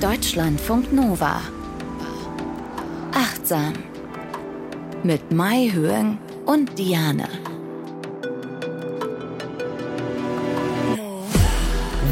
[0.00, 1.42] Deutschlandfunk Nova.
[3.12, 3.74] Achtsam.
[5.02, 7.28] Mit Mai Höhen und Diane.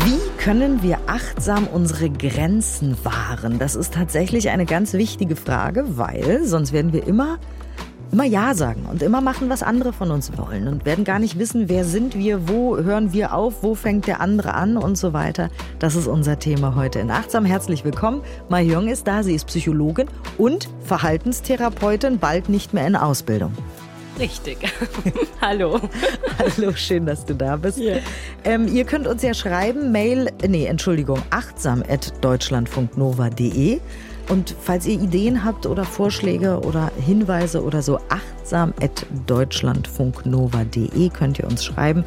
[0.04, 3.58] Wie können wir achtsam unsere Grenzen wahren?
[3.58, 7.38] Das ist tatsächlich eine ganz wichtige Frage, weil sonst werden wir immer
[8.18, 11.38] immer Ja sagen und immer machen, was andere von uns wollen und werden gar nicht
[11.38, 15.12] wissen, wer sind wir, wo hören wir auf, wo fängt der andere an und so
[15.12, 15.50] weiter.
[15.78, 17.44] Das ist unser Thema heute in Achtsam.
[17.44, 18.22] Herzlich willkommen.
[18.48, 23.52] Mai Hyung ist da, sie ist Psychologin und Verhaltenstherapeutin, bald nicht mehr in Ausbildung.
[24.18, 24.58] Richtig.
[25.40, 25.80] Hallo.
[26.40, 27.78] Hallo, schön, dass du da bist.
[27.78, 28.00] Yeah.
[28.42, 33.78] Ähm, ihr könnt uns ja schreiben, Mail, nee, Entschuldigung, achtsam at deutschlandfunknova.de.
[34.28, 41.38] Und falls ihr Ideen habt oder Vorschläge oder Hinweise oder so, achtsam at deutschlandfunknova.de könnt
[41.38, 42.04] ihr uns schreiben.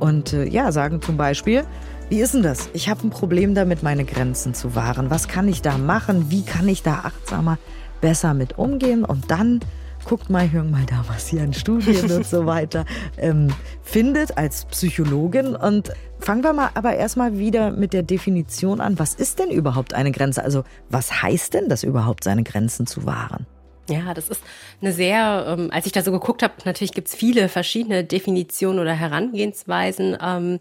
[0.00, 1.64] Und äh, ja, sagen zum Beispiel,
[2.08, 2.70] wie ist denn das?
[2.72, 5.10] Ich habe ein Problem damit, meine Grenzen zu wahren.
[5.10, 6.30] Was kann ich da machen?
[6.30, 7.58] Wie kann ich da achtsamer,
[8.00, 9.04] besser mit umgehen?
[9.04, 9.60] Und dann
[10.08, 12.86] guckt mal, hör mal da, was hier an Studien und so weiter
[13.18, 13.48] ähm,
[13.82, 15.54] findet als Psychologin.
[15.54, 18.98] Und fangen wir mal aber erstmal wieder mit der Definition an.
[18.98, 20.42] Was ist denn überhaupt eine Grenze?
[20.42, 23.46] Also was heißt denn das überhaupt, seine Grenzen zu wahren?
[23.90, 24.42] Ja, das ist
[24.80, 28.94] eine sehr, ähm, als ich da so geguckt habe, natürlich gibt's viele verschiedene Definitionen oder
[28.94, 30.16] Herangehensweisen.
[30.22, 30.58] Ähm,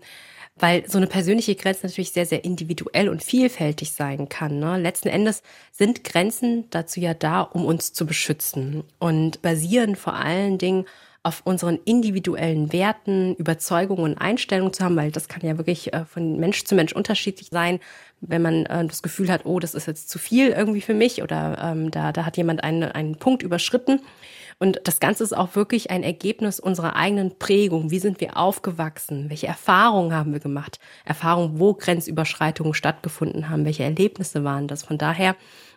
[0.59, 4.59] weil so eine persönliche Grenze natürlich sehr, sehr individuell und vielfältig sein kann.
[4.59, 4.77] Ne?
[4.77, 10.58] Letzten Endes sind Grenzen dazu ja da, um uns zu beschützen und basieren vor allen
[10.58, 10.85] Dingen
[11.28, 16.05] auf unseren individuellen Werten, Überzeugungen und Einstellungen zu haben, weil das kann ja wirklich äh,
[16.05, 17.81] von Mensch zu Mensch unterschiedlich sein,
[18.22, 21.22] wenn man äh, das Gefühl hat, oh, das ist jetzt zu viel irgendwie für mich
[21.22, 24.00] oder ähm, da, da hat jemand einen, einen Punkt überschritten.
[24.59, 27.91] Und das Ganze ist auch wirklich ein Ergebnis unserer eigenen Prägung.
[27.91, 29.30] Wie sind wir aufgewachsen?
[29.30, 30.80] Welche Erfahrungen haben wir gemacht?
[31.05, 33.66] Erfahrungen, wo Grenzüberschreitungen stattgefunden haben?
[33.66, 34.81] Welche Erlebnisse waren das?
[34.81, 35.35] Von daher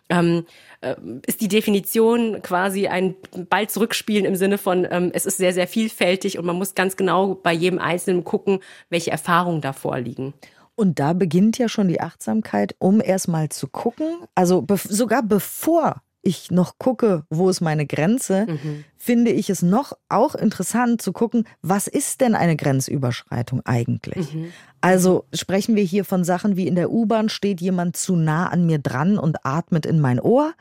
[0.09, 0.45] ähm,
[0.81, 0.95] äh,
[1.27, 3.15] ist die Definition quasi ein
[3.49, 6.97] Ball zurückspielen im Sinne von, ähm, es ist sehr, sehr vielfältig und man muss ganz
[6.97, 8.59] genau bei jedem Einzelnen gucken,
[8.89, 10.33] welche Erfahrungen da vorliegen.
[10.75, 16.01] Und da beginnt ja schon die Achtsamkeit, um erstmal zu gucken, also be sogar bevor
[16.21, 18.83] ich noch gucke, wo ist meine Grenze, mhm.
[18.97, 24.33] finde ich es noch auch interessant zu gucken, was ist denn eine Grenzüberschreitung eigentlich?
[24.33, 24.51] Mhm.
[24.81, 28.65] Also sprechen wir hier von Sachen wie in der U-Bahn steht jemand zu nah an
[28.65, 30.53] mir dran und atmet in mein Ohr.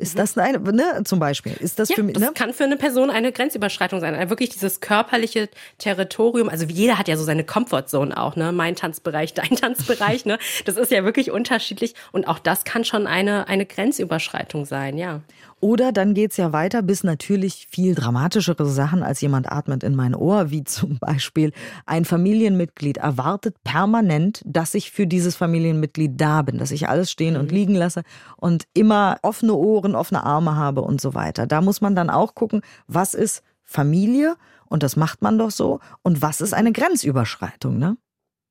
[0.00, 1.52] Ist das eine, ne, zum Beispiel?
[1.60, 2.26] Ist das ja, für mich, ne?
[2.26, 4.30] Das kann für eine Person eine Grenzüberschreitung sein.
[4.30, 6.48] Wirklich dieses körperliche Territorium.
[6.48, 8.52] Also jeder hat ja so seine Comfortzone auch, ne?
[8.52, 10.38] Mein Tanzbereich, dein Tanzbereich, ne?
[10.64, 11.94] Das ist ja wirklich unterschiedlich.
[12.12, 15.20] Und auch das kann schon eine, eine Grenzüberschreitung sein, ja.
[15.60, 20.14] Oder dann geht's ja weiter bis natürlich viel dramatischere Sachen als jemand atmet in mein
[20.14, 21.52] Ohr, wie zum Beispiel
[21.84, 27.36] ein Familienmitglied erwartet permanent, dass ich für dieses Familienmitglied da bin, dass ich alles stehen
[27.36, 27.56] und mhm.
[27.56, 28.02] liegen lasse
[28.36, 31.46] und immer offene Ohren, offene Arme habe und so weiter.
[31.46, 35.80] Da muss man dann auch gucken, was ist Familie und das macht man doch so
[36.02, 37.96] und was ist eine Grenzüberschreitung, ne?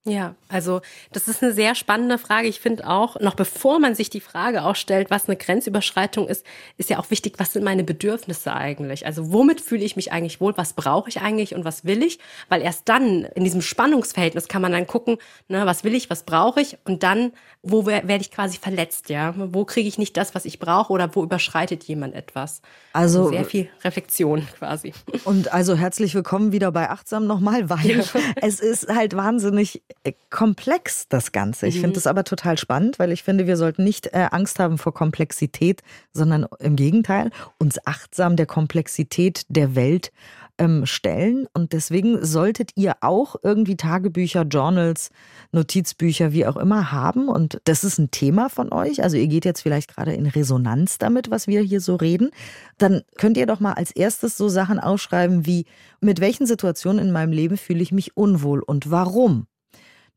[0.06, 0.80] Ja, also
[1.12, 2.48] das ist eine sehr spannende Frage.
[2.48, 6.46] Ich finde auch, noch bevor man sich die Frage auch stellt, was eine Grenzüberschreitung ist,
[6.78, 9.06] ist ja auch wichtig, was sind meine Bedürfnisse eigentlich?
[9.06, 10.56] Also womit fühle ich mich eigentlich wohl?
[10.58, 12.20] Was brauche ich eigentlich und was will ich?
[12.48, 15.18] Weil erst dann in diesem Spannungsverhältnis kann man dann gucken,
[15.50, 19.34] ne, was will ich, was brauche ich und dann, wo werde ich quasi verletzt, ja?
[19.36, 22.62] Wo kriege ich nicht das, was ich brauche oder wo überschreitet jemand etwas?
[22.94, 24.94] Also, also sehr viel Reflexion quasi.
[25.26, 28.04] Und also herzlich willkommen wieder bei Achtsam nochmal, weil ja.
[28.38, 29.82] es ist halt wahnsinnig
[30.30, 31.68] komplex, das Ganze.
[31.68, 31.82] Ich mhm.
[31.82, 34.94] finde das aber total spannend, weil ich finde, wir sollten nicht äh, Angst haben vor
[34.94, 35.82] Komplexität,
[36.14, 40.12] sondern im Gegenteil, uns achtsam der Komplexität der Welt
[40.60, 41.48] ähm, stellen.
[41.54, 45.10] Und deswegen solltet ihr auch irgendwie Tagebücher, Journals,
[45.52, 47.30] Notizbücher, wie auch immer haben.
[47.30, 49.02] Und das ist ein Thema von euch.
[49.02, 52.30] Also ihr geht jetzt vielleicht gerade in Resonanz damit, was wir hier so reden.
[52.78, 55.66] Dann könnt ihr doch mal als erstes so Sachen aufschreiben wie,
[56.02, 59.48] mit welchen Situationen in meinem Leben fühle ich mich unwohl und warum?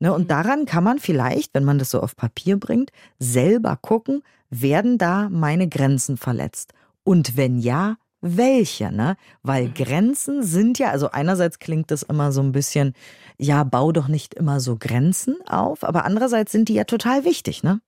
[0.03, 0.29] Ne, und mhm.
[0.29, 2.91] daran kann man vielleicht, wenn man das so auf Papier bringt,
[3.21, 6.75] selber gucken, werden da meine Grenzen verletzt?
[7.05, 9.17] Und wenn ja, welche, ne?
[9.45, 9.75] Weil mhm.
[9.75, 12.95] Grenzen sind ja, also einerseits klingt das immer so ein bisschen,
[13.39, 17.63] ja, bau doch nicht immer so Grenzen auf, aber andererseits sind die ja total wichtig,
[17.63, 17.81] ne?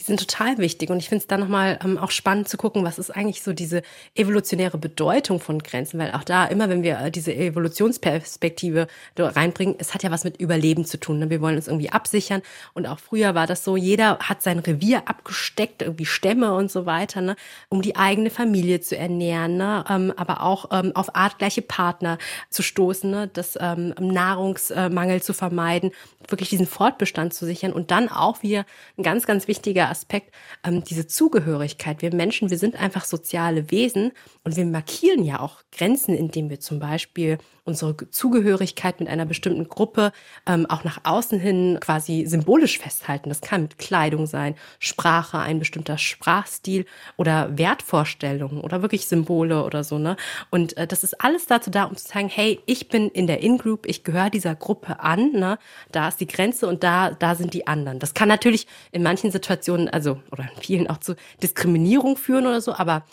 [0.00, 2.82] Die sind total wichtig und ich finde es da nochmal ähm, auch spannend zu gucken,
[2.82, 3.82] was ist eigentlich so diese
[4.16, 9.94] evolutionäre Bedeutung von Grenzen, weil auch da immer, wenn wir äh, diese Evolutionsperspektive reinbringen, es
[9.94, 11.20] hat ja was mit Überleben zu tun.
[11.20, 11.30] Ne?
[11.30, 12.42] Wir wollen uns irgendwie absichern
[12.72, 16.86] und auch früher war das so, jeder hat sein Revier abgesteckt, irgendwie Stämme und so
[16.86, 17.36] weiter, ne?
[17.68, 19.84] um die eigene Familie zu ernähren, ne?
[19.88, 22.18] Ähm, aber auch ähm, auf artgleiche Partner
[22.50, 23.30] zu stoßen, ne?
[23.32, 25.92] das ähm, Nahrungsmangel zu vermeiden,
[26.28, 28.64] wirklich diesen Fortbestand zu sichern und dann auch wieder
[28.98, 30.34] ein ganz, ganz wichtiger wichtiger Aspekt,
[30.64, 32.02] ähm, diese Zugehörigkeit.
[32.02, 34.12] Wir Menschen, wir sind einfach soziale Wesen
[34.44, 39.68] und wir markieren ja auch Grenzen, indem wir zum Beispiel unsere Zugehörigkeit mit einer bestimmten
[39.68, 40.12] Gruppe
[40.46, 43.30] ähm, auch nach außen hin quasi symbolisch festhalten.
[43.30, 46.84] Das kann mit Kleidung sein, Sprache, ein bestimmter Sprachstil
[47.16, 49.98] oder Wertvorstellungen oder wirklich Symbole oder so.
[49.98, 50.16] Ne?
[50.50, 53.40] Und äh, das ist alles dazu da, um zu sagen, hey, ich bin in der
[53.40, 55.58] In-Group, ich gehöre dieser Gruppe an, ne?
[55.90, 57.98] da ist die Grenze und da, da sind die anderen.
[57.98, 62.60] Das kann natürlich in manchen Situationen, also oder in vielen auch zu Diskriminierung führen oder
[62.60, 63.04] so, aber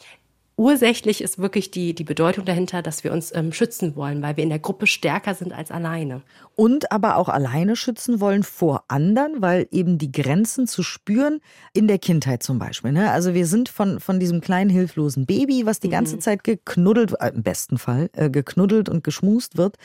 [0.62, 4.44] ursächlich ist wirklich die, die Bedeutung dahinter, dass wir uns ähm, schützen wollen, weil wir
[4.44, 6.22] in der Gruppe stärker sind als alleine.
[6.56, 11.40] Und aber auch alleine schützen wollen vor anderen, weil eben die Grenzen zu spüren,
[11.74, 12.92] in der Kindheit zum Beispiel.
[12.92, 13.12] Ne?
[13.12, 16.22] Also wir sind von, von diesem kleinen hilflosen Baby, was die ganze mhm.
[16.22, 19.78] Zeit geknuddelt, äh, im besten Fall, äh, geknuddelt und geschmust wird.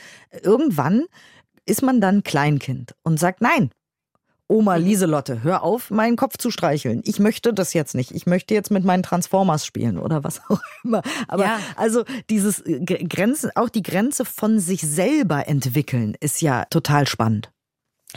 [0.43, 1.05] Irgendwann
[1.65, 3.71] ist man dann Kleinkind und sagt, nein,
[4.47, 4.85] Oma mhm.
[4.85, 7.01] Lieselotte, hör auf, meinen Kopf zu streicheln.
[7.05, 8.11] Ich möchte das jetzt nicht.
[8.11, 11.01] Ich möchte jetzt mit meinen Transformers spielen oder was auch immer.
[11.27, 11.59] Aber ja.
[11.75, 17.51] also dieses äh, Grenzen, auch die Grenze von sich selber entwickeln, ist ja total spannend.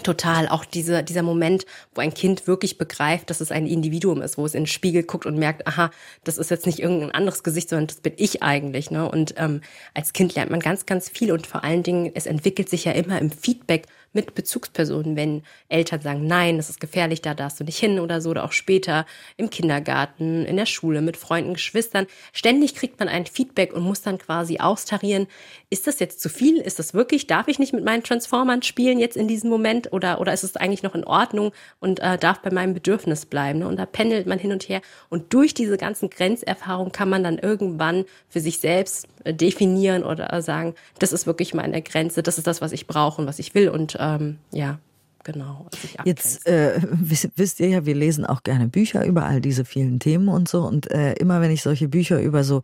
[0.05, 4.38] Total, auch diese, dieser Moment, wo ein Kind wirklich begreift, dass es ein Individuum ist,
[4.38, 5.91] wo es in den Spiegel guckt und merkt, aha,
[6.23, 8.93] das ist jetzt nicht irgendein anderes Gesicht, sondern das bin ich eigentlich.
[8.93, 9.11] Ne?
[9.11, 9.62] Und ähm,
[9.93, 12.93] als Kind lernt man ganz, ganz viel und vor allen Dingen, es entwickelt sich ja
[12.93, 17.65] immer im Feedback mit Bezugspersonen, wenn Eltern sagen, nein, das ist gefährlich, da darfst du
[17.65, 22.07] nicht hin oder so, oder auch später im Kindergarten, in der Schule, mit Freunden, Geschwistern.
[22.33, 25.27] Ständig kriegt man ein Feedback und muss dann quasi austarieren,
[25.71, 26.59] ist das jetzt zu viel?
[26.59, 30.21] Ist das wirklich, darf ich nicht mit meinen Transformern spielen jetzt in diesem Moment oder,
[30.21, 33.61] oder ist es eigentlich noch in Ordnung und äh, darf bei meinem Bedürfnis bleiben?
[33.61, 33.69] Ne?
[33.69, 37.39] Und da pendelt man hin und her und durch diese ganzen Grenzerfahrungen kann man dann
[37.39, 42.47] irgendwann für sich selbst äh, definieren oder sagen, das ist wirklich meine Grenze, das ist
[42.47, 44.79] das, was ich brauche und was ich will und ähm, ja,
[45.23, 45.67] genau.
[46.05, 50.29] Jetzt äh, wisst ihr ja, wir lesen auch gerne Bücher über all diese vielen Themen
[50.29, 50.62] und so.
[50.62, 52.62] Und äh, immer wenn ich solche Bücher über so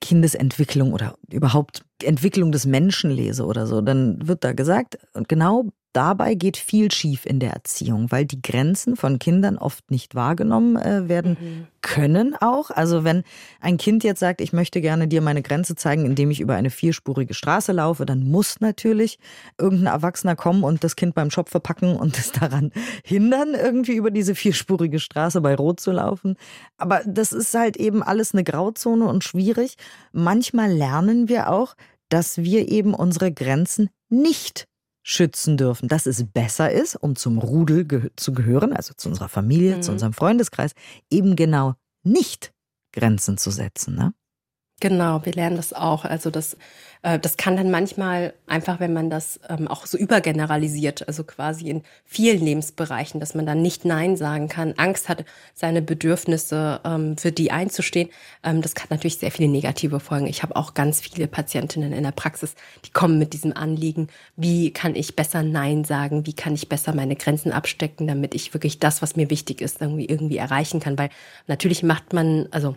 [0.00, 5.66] Kindesentwicklung oder überhaupt Entwicklung des Menschen lese oder so, dann wird da gesagt, und genau
[5.94, 10.76] dabei geht viel schief in der Erziehung, weil die Grenzen von Kindern oft nicht wahrgenommen
[10.76, 11.66] äh, werden mhm.
[11.82, 12.70] können auch.
[12.70, 13.22] Also wenn
[13.60, 16.70] ein Kind jetzt sagt, ich möchte gerne dir meine Grenze zeigen, indem ich über eine
[16.70, 19.18] vierspurige Straße laufe, dann muss natürlich
[19.56, 22.72] irgendein Erwachsener kommen und das Kind beim Schopfe packen und es daran
[23.04, 26.36] hindern, irgendwie über diese vierspurige Straße bei Rot zu laufen.
[26.76, 29.76] Aber das ist halt eben alles eine Grauzone und schwierig.
[30.12, 31.76] Manchmal lernen wir auch,
[32.08, 34.66] dass wir eben unsere Grenzen nicht
[35.04, 39.28] schützen dürfen, dass es besser ist, um zum Rudel ge zu gehören, also zu unserer
[39.28, 39.82] Familie, mhm.
[39.82, 40.72] zu unserem Freundeskreis,
[41.10, 42.52] eben genau nicht
[42.92, 43.94] Grenzen zu setzen.
[43.94, 44.14] Ne?
[44.84, 46.04] Genau, wir lernen das auch.
[46.04, 46.58] Also das,
[47.00, 51.70] äh, das kann dann manchmal einfach, wenn man das ähm, auch so übergeneralisiert, also quasi
[51.70, 57.16] in vielen Lebensbereichen, dass man dann nicht Nein sagen kann, Angst hat, seine Bedürfnisse ähm,
[57.16, 58.10] für die einzustehen.
[58.42, 60.26] Ähm, das kann natürlich sehr viele negative Folgen.
[60.26, 62.54] Ich habe auch ganz viele Patientinnen in der Praxis,
[62.84, 66.94] die kommen mit diesem Anliegen, wie kann ich besser Nein sagen, wie kann ich besser
[66.94, 70.98] meine Grenzen abstecken, damit ich wirklich das, was mir wichtig ist, irgendwie irgendwie erreichen kann.
[70.98, 71.08] Weil
[71.46, 72.76] natürlich macht man, also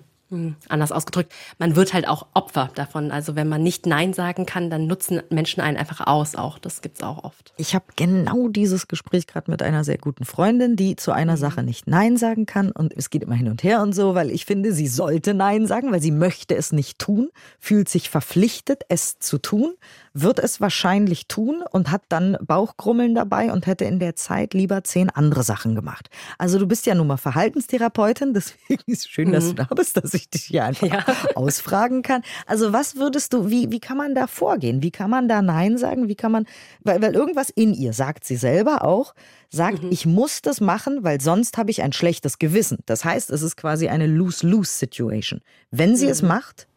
[0.68, 3.12] anders ausgedrückt, man wird halt auch Opfer davon.
[3.12, 6.60] Also wenn man nicht Nein sagen kann, dann nutzen Menschen einen einfach aus auch.
[6.60, 7.54] Das gibt's auch oft.
[7.58, 11.38] Ich habe genau dieses Gespräch gerade mit einer sehr guten Freundin, die zu einer mhm.
[11.38, 12.72] Sache nicht Nein sagen kann.
[12.72, 15.66] Und es geht immer hin und her und so, weil ich finde, sie sollte Nein
[15.66, 19.76] sagen, weil sie möchte es nicht tun, fühlt sich verpflichtet, es zu tun
[20.22, 24.84] wird es wahrscheinlich tun und hat dann Bauchgrummeln dabei und hätte in der Zeit lieber
[24.84, 26.10] zehn andere Sachen gemacht.
[26.38, 29.34] Also du bist ja nun mal Verhaltenstherapeutin, deswegen ist es schön, mhm.
[29.34, 31.06] dass du da bist, dass ich dich hier einfach ja.
[31.36, 32.22] ausfragen kann.
[32.46, 34.84] Also was würdest du, wie, wie kann man da vorgehen?
[34.84, 36.10] Wie kann man da Nein sagen?
[36.10, 36.46] Wie kann man,
[36.84, 39.14] weil, weil irgendwas in ihr, sagt sie selber auch,
[39.50, 39.92] sagt, mhm.
[39.92, 42.80] ich muss das machen, weil sonst habe ich ein schlechtes Gewissen.
[42.86, 45.42] Das heißt, es ist quasi eine Lose-Lose-Situation.
[45.72, 46.12] Wenn sie mhm.
[46.12, 46.68] es macht,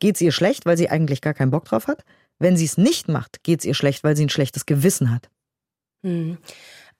[0.00, 2.04] geht es ihr schlecht, weil sie eigentlich gar keinen Bock drauf hat.
[2.38, 5.28] Wenn sie es nicht macht, geht es ihr schlecht, weil sie ein schlechtes Gewissen hat.
[6.02, 6.38] Hm.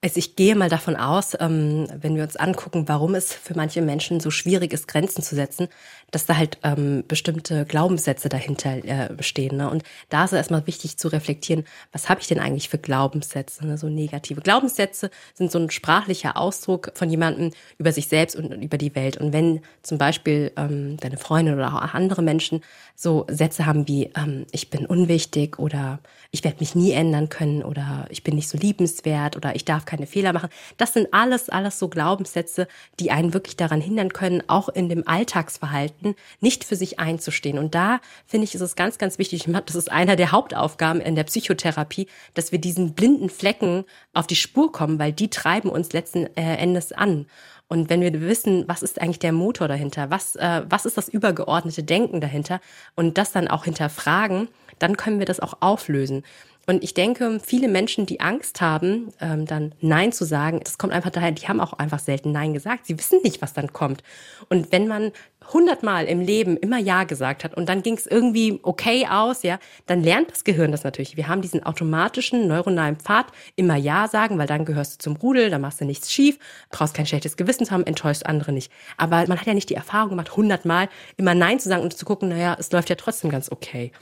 [0.03, 3.83] Also ich gehe mal davon aus, ähm, wenn wir uns angucken, warum es für manche
[3.83, 5.69] Menschen so schwierig ist, Grenzen zu setzen,
[6.11, 9.59] dass da halt ähm, bestimmte Glaubenssätze dahinter äh, stehen.
[9.59, 9.69] Ne?
[9.69, 13.67] Und da ist es erstmal wichtig zu reflektieren, was habe ich denn eigentlich für Glaubenssätze,
[13.67, 13.77] ne?
[13.77, 14.41] so negative.
[14.41, 19.19] Glaubenssätze sind so ein sprachlicher Ausdruck von jemandem über sich selbst und über die Welt.
[19.19, 22.63] Und wenn zum Beispiel ähm, deine Freundin oder auch andere Menschen
[22.97, 24.11] so Sätze haben wie
[24.53, 28.59] ich bin unwichtig oder ich werde mich nie ändern können oder ich bin nicht so
[28.59, 30.49] liebenswert oder ich darf keine Fehler machen.
[30.77, 32.69] Das sind alles, alles so Glaubenssätze,
[33.01, 37.59] die einen wirklich daran hindern können, auch in dem Alltagsverhalten nicht für sich einzustehen.
[37.59, 39.49] Und da finde ich, ist es ganz, ganz wichtig.
[39.67, 44.37] Das ist einer der Hauptaufgaben in der Psychotherapie, dass wir diesen blinden Flecken auf die
[44.37, 47.27] Spur kommen, weil die treiben uns letzten äh, Endes an.
[47.69, 51.09] Und wenn wir wissen, was ist eigentlich der Motor dahinter, was, äh, was ist das
[51.09, 52.61] übergeordnete Denken dahinter
[52.97, 54.49] und das dann auch hinterfragen,
[54.81, 56.25] dann können wir das auch auflösen.
[56.67, 60.93] Und ich denke, viele Menschen, die Angst haben, ähm, dann Nein zu sagen, das kommt
[60.93, 62.87] einfach daher, die haben auch einfach selten Nein gesagt.
[62.87, 64.03] Sie wissen nicht, was dann kommt.
[64.49, 65.13] Und wenn man
[65.53, 69.59] hundertmal im Leben immer Ja gesagt hat und dann ging es irgendwie okay aus, ja,
[69.87, 71.17] dann lernt das Gehirn das natürlich.
[71.17, 73.27] Wir haben diesen automatischen neuronalen Pfad,
[73.57, 76.39] immer Ja sagen, weil dann gehörst du zum Rudel, dann machst du nichts schief,
[76.71, 78.71] brauchst kein schlechtes Gewissen zu haben, enttäuscht andere nicht.
[78.97, 82.05] Aber man hat ja nicht die Erfahrung gemacht, hundertmal immer Nein zu sagen und zu
[82.05, 83.93] gucken, naja, es läuft ja trotzdem ganz okay.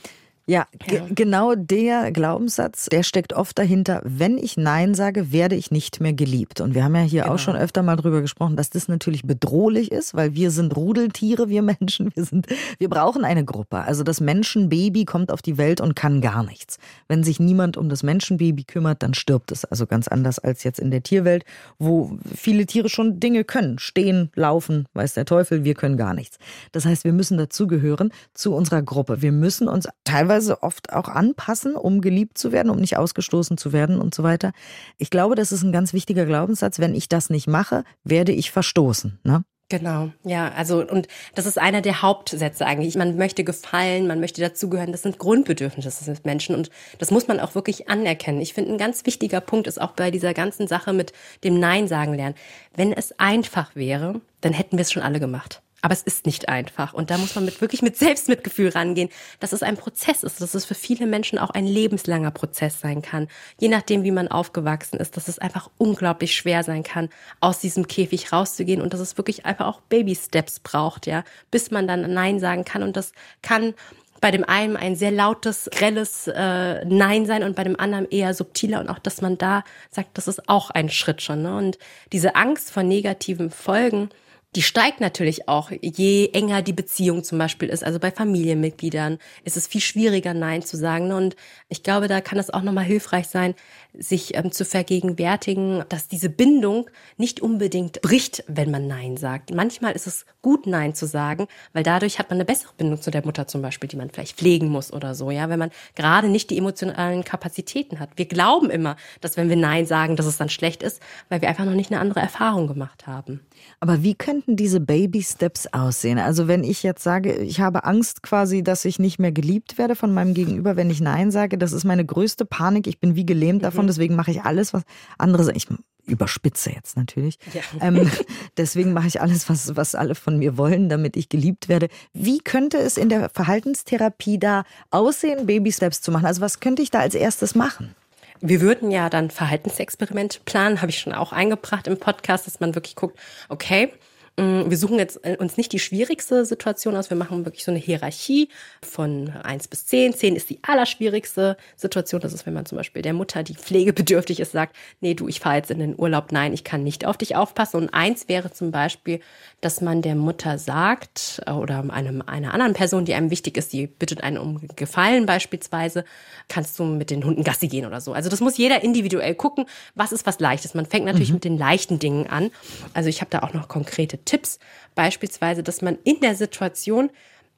[0.49, 1.03] Ja, ja.
[1.11, 6.15] genau der Glaubenssatz, der steckt oft dahinter, wenn ich Nein sage, werde ich nicht mehr
[6.15, 6.63] geliebt.
[6.63, 7.35] Und wir haben ja hier genau.
[7.35, 11.51] auch schon öfter mal drüber gesprochen, dass das natürlich bedrohlich ist, weil wir sind Rudeltiere,
[11.51, 12.47] wir Menschen, wir sind,
[12.79, 13.81] wir brauchen eine Gruppe.
[13.81, 16.79] Also das Menschenbaby kommt auf die Welt und kann gar nichts.
[17.09, 19.67] Wenn sich niemand um das Menschenbaby kümmert, dann stirbt es.
[19.67, 21.45] Also ganz anders als jetzt in der Tierwelt,
[21.79, 23.79] wo viele Tiere schon Dinge können.
[23.79, 26.39] Stehen, laufen, weiß der Teufel, wir können gar nichts.
[26.73, 29.21] Das heißt, wir müssen dazugehören zu unserer Gruppe.
[29.21, 33.59] Wir müssen uns teilweise teilweise oft auch anpassen, um geliebt zu werden, um nicht ausgestoßen
[33.59, 34.53] zu werden und so weiter.
[34.97, 36.79] Ich glaube, das ist ein ganz wichtiger Glaubenssatz.
[36.79, 39.19] Wenn ich das nicht mache, werde ich verstoßen.
[39.25, 39.45] Ne?
[39.71, 42.97] Genau, ja, also und das ist einer der Hauptsätze eigentlich.
[42.97, 44.93] Man möchte gefallen, man möchte dazugehören.
[44.93, 48.41] Das sind Grundbedürfnisse des Menschen und das muss man auch wirklich anerkennen.
[48.41, 51.13] Ich finde, ein ganz wichtiger Punkt ist auch bei dieser ganzen Sache mit
[51.45, 52.35] dem Nein sagen lernen.
[52.75, 55.61] Wenn es einfach wäre, dann hätten wir es schon alle gemacht.
[55.81, 56.93] Aber es ist nicht einfach.
[56.93, 60.55] Und da muss man mit, wirklich mit Selbstmitgefühl rangehen, dass es ein Prozess ist, dass
[60.55, 63.29] es für viele Menschen auch ein lebenslanger Prozess sein kann.
[63.61, 67.09] Je nachdem, wie man aufgewachsen ist, dass es einfach unglaublich schwer sein kann,
[67.41, 71.87] aus diesem Käfig rauszugehen und dass es wirklich einfach auch Baby-Steps braucht, ja, bis man
[71.87, 72.83] dann Nein sagen kann.
[72.83, 73.75] Und das kann
[74.21, 78.35] bei dem einen ein sehr lautes, grelles äh, Nein sein und bei dem anderen eher
[78.35, 81.43] subtiler und auch, dass man da sagt, das ist auch ein Schritt schon.
[81.43, 81.57] Ne?
[81.57, 81.79] Und
[82.13, 84.11] diese Angst vor negativen Folgen,
[84.57, 87.85] die steigt natürlich auch, je enger die Beziehung zum Beispiel ist.
[87.85, 91.13] Also bei Familienmitgliedern ist es viel schwieriger, Nein zu sagen.
[91.13, 91.37] Und
[91.69, 93.55] ich glaube, da kann es auch nochmal hilfreich sein,
[93.99, 99.53] sich ähm, zu vergegenwärtigen, dass diese Bindung nicht unbedingt bricht, wenn man Nein sagt.
[99.53, 103.11] Manchmal ist es gut, Nein zu sagen, weil dadurch hat man eine bessere Bindung zu
[103.11, 106.29] der Mutter zum Beispiel, die man vielleicht pflegen muss oder so, ja, wenn man gerade
[106.29, 108.11] nicht die emotionalen Kapazitäten hat.
[108.17, 111.49] Wir glauben immer, dass wenn wir Nein sagen, dass es dann schlecht ist, weil wir
[111.49, 113.41] einfach noch nicht eine andere Erfahrung gemacht haben.
[113.81, 116.19] Aber wie könnten diese Baby Steps aussehen?
[116.19, 119.97] Also wenn ich jetzt sage, ich habe Angst quasi, dass ich nicht mehr geliebt werde
[119.97, 122.87] von meinem Gegenüber, wenn ich Nein sage, das ist meine größte Panik.
[122.87, 123.88] Ich bin wie gelähmt davon, mhm.
[123.89, 124.83] Deswegen mache ich alles, was
[125.19, 125.67] andere Ich
[126.07, 127.39] überspitze jetzt natürlich.
[127.53, 127.61] Ja.
[127.81, 128.11] Ähm,
[128.57, 131.89] deswegen mache ich alles, was, was alle von mir wollen, damit ich geliebt werde.
[132.13, 136.27] Wie könnte es in der Verhaltenstherapie da aussehen, Baby Steps zu machen?
[136.27, 137.95] Also was könnte ich da als erstes machen?
[138.41, 142.75] Wir würden ja dann Verhaltensexperimente planen, habe ich schon auch eingebracht im Podcast, dass man
[142.75, 143.19] wirklich guckt,
[143.49, 143.93] okay,
[144.39, 147.11] wir suchen jetzt äh, uns nicht die schwierigste Situation aus.
[147.11, 148.49] Wir machen wirklich so eine Hierarchie
[148.83, 150.15] von eins bis zehn.
[150.15, 152.21] Zehn ist die allerschwierigste Situation.
[152.21, 155.41] Das ist, wenn man zum Beispiel der Mutter, die pflegebedürftig ist, sagt, nee, du, ich
[155.41, 156.31] fahre jetzt in den Urlaub.
[156.31, 157.79] Nein, ich kann nicht auf dich aufpassen.
[157.79, 159.19] Und eins wäre zum Beispiel,
[159.61, 163.73] dass man der Mutter sagt äh, oder einem, einer anderen Person, die einem wichtig ist,
[163.73, 166.05] die bittet einen um Gefallen beispielsweise,
[166.49, 168.13] kannst du mit den Hunden Gassi gehen oder so.
[168.13, 169.67] Also das muss jeder individuell gucken,
[169.97, 170.75] was ist was Leichtes.
[170.75, 171.37] Man fängt natürlich mhm.
[171.37, 172.51] mit den leichten Dingen an.
[172.95, 174.59] Also ich habe da auch noch konkrete Tipps,
[174.95, 177.11] beispielsweise, dass man in der Situation,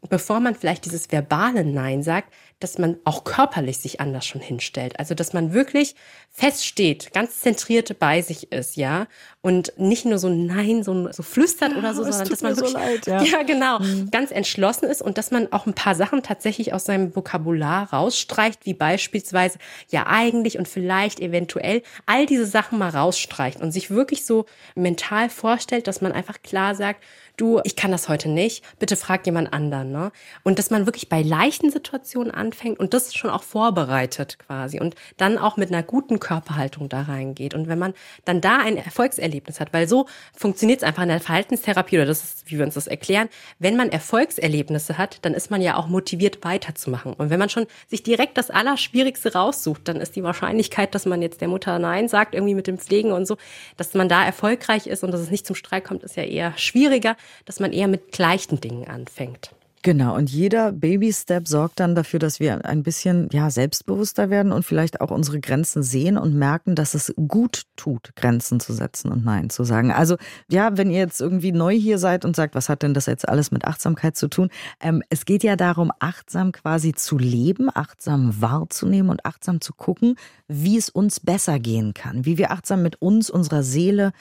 [0.09, 4.99] bevor man vielleicht dieses verbale Nein sagt, dass man auch körperlich sich anders schon hinstellt.
[4.99, 5.95] Also, dass man wirklich
[6.31, 9.07] feststeht, ganz zentriert bei sich ist, ja.
[9.41, 12.79] Und nicht nur so Nein, so, so flüstert oder so, sondern dass man wirklich, so
[12.79, 13.23] leid, ja.
[13.25, 13.43] ja.
[13.43, 14.11] genau, mhm.
[14.11, 18.67] ganz entschlossen ist und dass man auch ein paar Sachen tatsächlich aus seinem Vokabular rausstreicht,
[18.67, 24.27] wie beispielsweise ja eigentlich und vielleicht eventuell all diese Sachen mal rausstreicht und sich wirklich
[24.27, 27.03] so mental vorstellt, dass man einfach klar sagt,
[27.41, 29.93] du, ich kann das heute nicht, bitte frag jemand anderen.
[29.93, 30.13] Ne?
[30.43, 34.95] Und dass man wirklich bei leichten Situationen anfängt und das schon auch vorbereitet quasi und
[35.17, 37.55] dann auch mit einer guten Körperhaltung da reingeht.
[37.55, 37.95] Und wenn man
[38.25, 40.07] dann da ein Erfolgserlebnis hat, weil so
[40.37, 43.29] funktioniert es einfach in der Verhaltenstherapie, oder das ist, wie wir uns das erklären,
[43.59, 47.15] wenn man Erfolgserlebnisse hat, dann ist man ja auch motiviert weiterzumachen.
[47.15, 51.23] Und wenn man schon sich direkt das Allerschwierigste raussucht, dann ist die Wahrscheinlichkeit, dass man
[51.23, 53.37] jetzt der Mutter Nein sagt, irgendwie mit dem Pflegen und so,
[53.77, 56.57] dass man da erfolgreich ist und dass es nicht zum Streik kommt, ist ja eher
[56.57, 59.51] schwieriger dass man eher mit leichten Dingen anfängt.
[59.83, 64.67] Genau, und jeder Baby-Step sorgt dann dafür, dass wir ein bisschen ja, selbstbewusster werden und
[64.67, 69.25] vielleicht auch unsere Grenzen sehen und merken, dass es gut tut, Grenzen zu setzen und
[69.25, 69.91] Nein zu sagen.
[69.91, 70.17] Also
[70.51, 73.27] ja, wenn ihr jetzt irgendwie neu hier seid und sagt, was hat denn das jetzt
[73.27, 74.51] alles mit Achtsamkeit zu tun?
[74.81, 80.17] Ähm, es geht ja darum, achtsam quasi zu leben, achtsam wahrzunehmen und achtsam zu gucken,
[80.47, 84.13] wie es uns besser gehen kann, wie wir achtsam mit uns, unserer Seele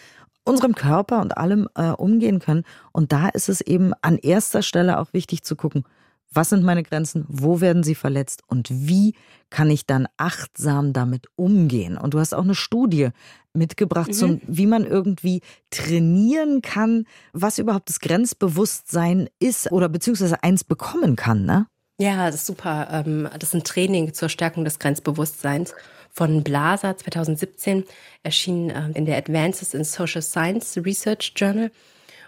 [0.43, 2.63] unserem Körper und allem äh, umgehen können.
[2.91, 5.83] Und da ist es eben an erster Stelle auch wichtig zu gucken,
[6.31, 9.15] was sind meine Grenzen, wo werden sie verletzt und wie
[9.49, 11.97] kann ich dann achtsam damit umgehen.
[11.97, 13.09] Und du hast auch eine Studie
[13.53, 14.13] mitgebracht, mhm.
[14.13, 15.41] zum, wie man irgendwie
[15.71, 21.65] trainieren kann, was überhaupt das Grenzbewusstsein ist oder beziehungsweise eins bekommen kann, ne?
[22.01, 22.87] Ja, das ist super.
[22.91, 25.73] Ähm, das ist ein Training zur Stärkung des Grenzbewusstseins
[26.11, 27.83] von Blaser 2017,
[28.23, 31.71] erschien ähm, in der Advances in Social Science Research Journal.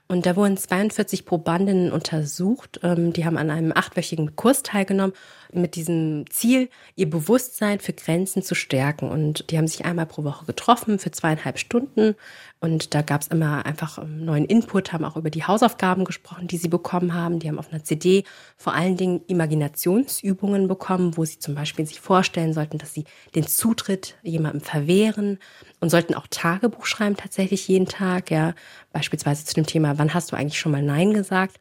[0.08, 2.80] Und da wurden 42 Probandinnen untersucht.
[2.84, 5.14] Ähm, die haben an einem achtwöchigen Kurs teilgenommen
[5.54, 9.10] mit diesem Ziel, ihr Bewusstsein für Grenzen zu stärken.
[9.10, 12.16] Und die haben sich einmal pro Woche getroffen für zweieinhalb Stunden.
[12.60, 16.48] Und da gab es immer einfach einen neuen Input, haben auch über die Hausaufgaben gesprochen,
[16.48, 17.40] die sie bekommen haben.
[17.40, 18.24] Die haben auf einer CD
[18.58, 23.06] vor allen Dingen Imaginationsübungen bekommen, wo sie zum Beispiel sich vorstellen sollten, dass sie
[23.36, 25.40] den Zutritt jemandem verwehren
[25.80, 28.32] und sollten auch Tagebuch schreiben tatsächlich jeden Tag.
[28.32, 28.54] Ja,
[28.94, 31.60] beispielsweise zu dem Thema, wann hast du eigentlich schon mal Nein gesagt?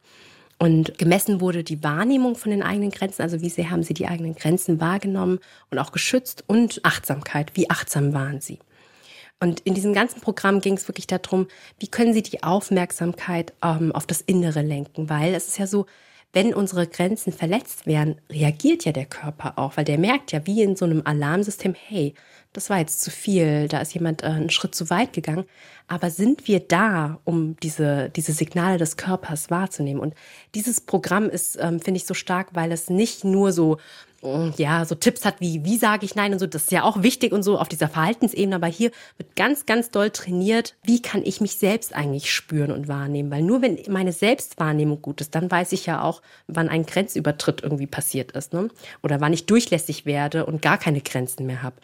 [0.61, 4.07] Und gemessen wurde die Wahrnehmung von den eigenen Grenzen, also wie sehr haben sie die
[4.07, 5.39] eigenen Grenzen wahrgenommen
[5.71, 8.59] und auch geschützt und Achtsamkeit, wie achtsam waren sie.
[9.39, 11.47] Und in diesem ganzen Programm ging es wirklich darum,
[11.79, 15.87] wie können sie die Aufmerksamkeit ähm, auf das Innere lenken, weil es ist ja so,
[16.33, 20.61] wenn unsere Grenzen verletzt werden, reagiert ja der Körper auch, weil der merkt ja wie
[20.61, 22.13] in so einem Alarmsystem, hey,
[22.53, 25.45] das war jetzt zu viel, da ist jemand äh, einen Schritt zu weit gegangen.
[25.87, 30.01] Aber sind wir da, um diese, diese Signale des Körpers wahrzunehmen?
[30.01, 30.15] Und
[30.55, 33.77] dieses Programm ist, ähm, finde ich, so stark, weil es nicht nur so,
[34.57, 37.01] ja, so Tipps hat wie, wie sage ich Nein und so, das ist ja auch
[37.01, 41.23] wichtig und so auf dieser Verhaltensebene, aber hier wird ganz, ganz doll trainiert, wie kann
[41.25, 43.31] ich mich selbst eigentlich spüren und wahrnehmen?
[43.31, 47.63] Weil nur wenn meine Selbstwahrnehmung gut ist, dann weiß ich ja auch, wann ein Grenzübertritt
[47.63, 48.69] irgendwie passiert ist, ne?
[49.01, 51.77] Oder wann ich durchlässig werde und gar keine Grenzen mehr habe.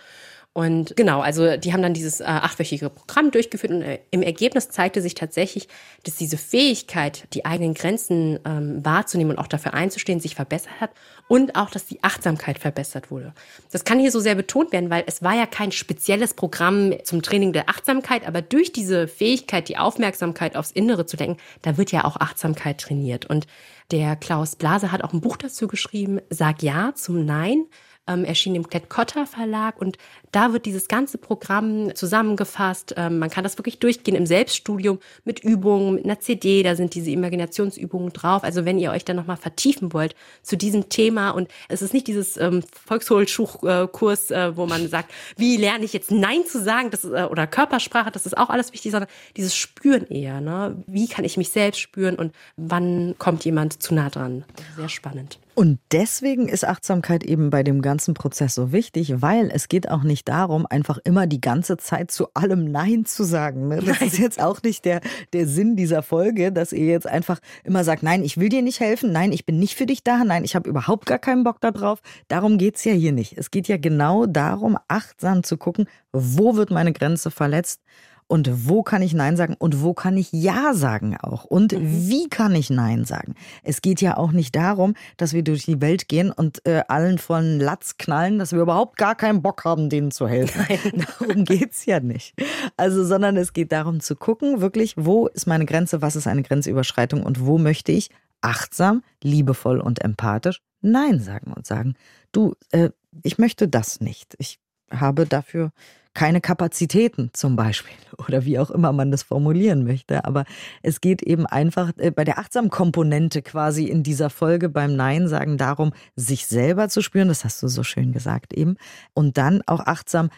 [0.57, 4.69] Und genau, also die haben dann dieses äh, achtwöchige Programm durchgeführt und äh, im Ergebnis
[4.69, 5.67] zeigte sich tatsächlich,
[6.03, 10.89] dass diese Fähigkeit, die eigenen Grenzen ähm, wahrzunehmen und auch dafür einzustehen, sich verbessert hat
[11.27, 13.35] und auch, dass die Achtsamkeit verbessert wurde.
[13.71, 17.21] Das kann hier so sehr betont werden, weil es war ja kein spezielles Programm zum
[17.21, 21.91] Training der Achtsamkeit, aber durch diese Fähigkeit, die Aufmerksamkeit aufs Innere zu denken, da wird
[21.91, 23.27] ja auch Achtsamkeit trainiert.
[23.27, 23.45] Und
[23.91, 27.67] der Klaus Blase hat auch ein Buch dazu geschrieben, Sag Ja zum Nein
[28.07, 29.97] ähm, erschien im Klett-Cotta Verlag und
[30.31, 32.93] da wird dieses ganze Programm zusammengefasst.
[32.97, 36.95] Ähm, man kann das wirklich durchgehen im Selbststudium mit Übungen, mit einer CD, da sind
[36.95, 38.43] diese Imaginationsübungen drauf.
[38.43, 42.07] Also wenn ihr euch da nochmal vertiefen wollt zu diesem Thema und es ist nicht
[42.07, 47.03] dieses ähm, Volkshochschulkurs, äh, wo man sagt, wie lerne ich jetzt Nein zu sagen, das
[47.03, 50.41] ist, äh, oder Körpersprache, das ist auch alles wichtig, sondern dieses Spüren eher.
[50.41, 50.83] Ne?
[50.87, 54.45] Wie kann ich mich selbst spüren und wann kommt jemand zu nah dran?
[54.75, 55.39] Sehr spannend.
[55.57, 60.03] Und deswegen ist Achtsamkeit eben bei dem ganzen Prozess so wichtig, weil es geht auch
[60.03, 63.67] nicht darum, einfach immer die ganze Zeit zu allem Nein zu sagen.
[63.67, 63.81] Ne?
[63.83, 65.01] Das ist jetzt auch nicht der,
[65.33, 68.81] der Sinn dieser Folge, dass ihr jetzt einfach immer sagt, nein, ich will dir nicht
[68.81, 71.59] helfen, nein, ich bin nicht für dich da, nein, ich habe überhaupt gar keinen Bock
[71.59, 72.01] darauf.
[72.27, 73.35] Darum geht's ja hier nicht.
[73.35, 77.81] Es geht ja genau darum, achtsam zu gucken, wo wird meine Grenze verletzt
[78.27, 82.09] und wo kann ich Nein sagen und wo kann ich Ja sagen auch und mhm.
[82.09, 83.35] wie kann ich Nein sagen.
[83.63, 87.17] Es geht ja auch nicht darum, dass wir durch die Welt gehen und äh, allen
[87.17, 90.65] von Latz knallen, dass wir überhaupt gar keinen Bock haben, denen zu helfen.
[90.67, 91.05] Nein.
[91.19, 92.33] Darum geht's ja nicht.
[92.75, 96.43] Also, sondern es geht darum zu gucken, wirklich, wo ist meine Grenze, was ist eine
[96.43, 98.09] Grenzüberschreitung und wo möchte ich
[98.41, 101.95] achtsam, liebevoll und empathisch Nein sagen und sagen,
[102.31, 102.89] du, äh,
[103.23, 104.35] ich möchte das nicht.
[104.37, 104.59] Ich
[104.91, 105.71] habe dafür
[106.17, 107.93] keine Kapazitäten zum Beispiel
[108.27, 110.25] oder wie auch immer man das formulieren möchte.
[110.25, 110.45] Aber
[110.81, 115.59] es geht eben einfach äh, bei der Achtsam-Komponente quasi in dieser Folge beim Nein sagen
[115.59, 118.77] darum, sich selber zu spüren, das hast du so schön gesagt eben,
[119.13, 120.31] und dann auch achtsam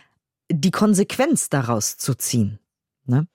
[0.52, 2.60] die Konsequenz daraus zu ziehen.
[3.06, 3.28] Ne?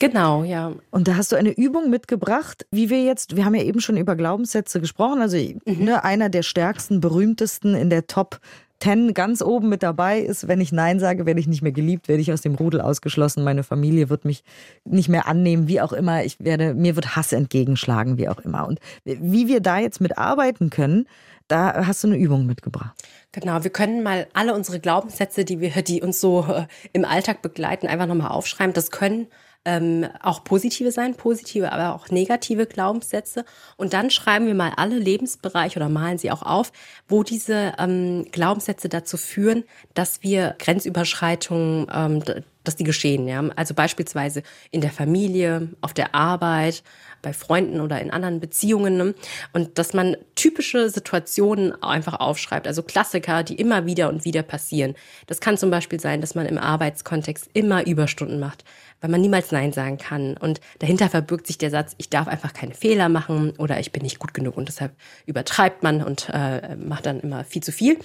[0.00, 0.72] Genau, ja.
[0.90, 3.98] Und da hast du eine Übung mitgebracht, wie wir jetzt, wir haben ja eben schon
[3.98, 5.84] über Glaubenssätze gesprochen, also mhm.
[5.84, 8.40] ne, einer der stärksten, berühmtesten in der Top
[8.82, 12.08] Ten ganz oben mit dabei ist, wenn ich Nein sage, werde ich nicht mehr geliebt,
[12.08, 14.42] werde ich aus dem Rudel ausgeschlossen, meine Familie wird mich
[14.84, 18.66] nicht mehr annehmen, wie auch immer, ich werde, mir wird Hass entgegenschlagen, wie auch immer.
[18.66, 21.06] Und wie wir da jetzt mitarbeiten können,
[21.46, 22.90] da hast du eine Übung mitgebracht.
[23.30, 27.40] Genau, wir können mal alle unsere Glaubenssätze, die wir, die uns so äh, im Alltag
[27.40, 28.72] begleiten, einfach nochmal aufschreiben.
[28.72, 29.28] Das können
[29.64, 33.44] ähm, auch positive sein, positive, aber auch negative Glaubenssätze.
[33.76, 36.72] Und dann schreiben wir mal alle Lebensbereiche oder malen sie auch auf,
[37.08, 42.22] wo diese ähm, Glaubenssätze dazu führen, dass wir Grenzüberschreitungen, ähm,
[42.64, 43.28] dass die geschehen.
[43.28, 43.44] Ja?
[43.56, 46.82] Also beispielsweise in der Familie, auf der Arbeit,
[47.22, 48.96] bei Freunden oder in anderen Beziehungen.
[48.96, 49.14] Ne?
[49.52, 54.94] Und dass man typische Situationen einfach aufschreibt, also Klassiker, die immer wieder und wieder passieren.
[55.28, 58.64] Das kann zum Beispiel sein, dass man im Arbeitskontext immer Überstunden macht,
[59.02, 60.38] weil man niemals Nein sagen kann.
[60.38, 64.02] Und dahinter verbirgt sich der Satz, ich darf einfach keine Fehler machen oder ich bin
[64.02, 64.56] nicht gut genug.
[64.56, 64.92] Und deshalb
[65.26, 67.98] übertreibt man und äh, macht dann immer viel zu viel.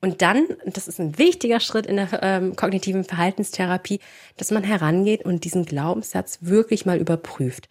[0.00, 4.00] Und dann, das ist ein wichtiger Schritt in der ähm, kognitiven Verhaltenstherapie,
[4.36, 7.68] dass man herangeht und diesen Glaubenssatz wirklich mal überprüft.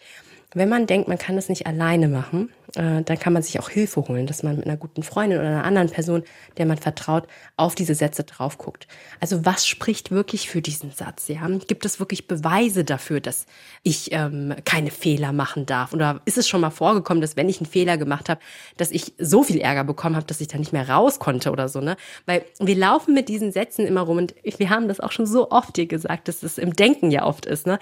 [0.54, 3.70] Wenn man denkt, man kann das nicht alleine machen, äh, dann kann man sich auch
[3.70, 6.24] Hilfe holen, dass man mit einer guten Freundin oder einer anderen Person,
[6.58, 8.88] der man vertraut, auf diese Sätze drauf guckt.
[9.20, 11.28] Also was spricht wirklich für diesen Satz?
[11.28, 11.48] Ja?
[11.68, 13.46] Gibt es wirklich Beweise dafür, dass
[13.84, 15.94] ich ähm, keine Fehler machen darf?
[15.94, 18.42] Oder ist es schon mal vorgekommen, dass wenn ich einen Fehler gemacht habe,
[18.78, 21.70] dass ich so viel Ärger bekommen habe, dass ich da nicht mehr raus konnte oder
[21.70, 21.80] so?
[21.80, 21.96] Ne?
[22.26, 25.52] Weil wir laufen mit diesen Sätzen immer rum und wir haben das auch schon so
[25.52, 27.68] oft dir gesagt, dass es im Denken ja oft ist.
[27.68, 27.80] Ne?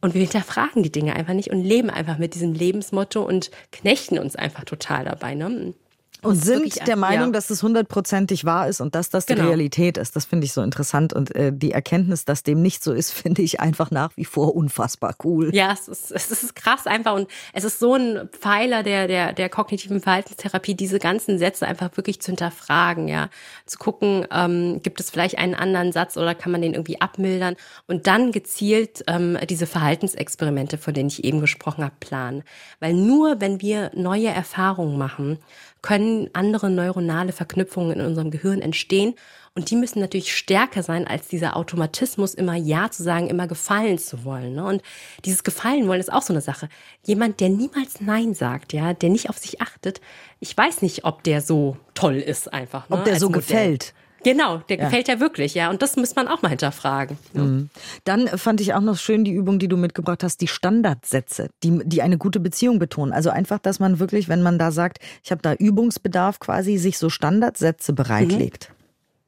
[0.00, 4.18] Und wir hinterfragen die Dinge einfach nicht und leben einfach mit diesem Lebensmotto und knechten
[4.18, 5.34] uns einfach total dabei.
[5.34, 5.74] Ne?
[6.22, 7.32] Und sind der Meinung, ja.
[7.32, 9.48] dass es hundertprozentig wahr ist und dass das die genau.
[9.48, 10.16] Realität ist.
[10.16, 11.12] Das finde ich so interessant.
[11.12, 14.56] Und äh, die Erkenntnis, dass dem nicht so ist, finde ich einfach nach wie vor
[14.56, 15.54] unfassbar cool.
[15.54, 17.14] Ja, es ist, es ist krass einfach.
[17.14, 21.96] Und es ist so ein Pfeiler der, der, der kognitiven Verhaltenstherapie, diese ganzen Sätze einfach
[21.96, 23.28] wirklich zu hinterfragen, ja.
[23.66, 27.54] Zu gucken, ähm, gibt es vielleicht einen anderen Satz oder kann man den irgendwie abmildern?
[27.86, 32.42] Und dann gezielt ähm, diese Verhaltensexperimente, von denen ich eben gesprochen habe, planen.
[32.80, 35.38] Weil nur wenn wir neue Erfahrungen machen,
[35.82, 39.14] können andere neuronale Verknüpfungen in unserem Gehirn entstehen.
[39.54, 43.98] Und die müssen natürlich stärker sein als dieser Automatismus, immer Ja zu sagen, immer gefallen
[43.98, 44.54] zu wollen.
[44.54, 44.64] Ne?
[44.64, 44.82] Und
[45.24, 46.68] dieses Gefallen wollen ist auch so eine Sache.
[47.04, 50.00] Jemand, der niemals Nein sagt, ja, der nicht auf sich achtet,
[50.38, 52.88] ich weiß nicht, ob der so toll ist einfach.
[52.88, 52.96] Ne?
[52.96, 53.40] Ob der so Modell.
[53.40, 53.94] gefällt.
[54.24, 54.84] Genau, der ja.
[54.84, 55.70] gefällt ja wirklich, ja.
[55.70, 57.18] Und das muss man auch mal hinterfragen.
[57.34, 57.42] Ja.
[57.42, 57.70] Mhm.
[58.04, 61.80] Dann fand ich auch noch schön die Übung, die du mitgebracht hast, die Standardsätze, die,
[61.84, 63.12] die eine gute Beziehung betonen.
[63.12, 66.98] Also einfach, dass man wirklich, wenn man da sagt, ich habe da Übungsbedarf quasi, sich
[66.98, 68.70] so Standardsätze bereitlegt.
[68.70, 68.77] Mhm.